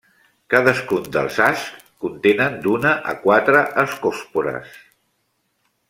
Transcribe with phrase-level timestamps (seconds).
[0.53, 1.67] Cadascun dels ascs
[2.05, 4.77] contenen d'una a quatre ascòspores.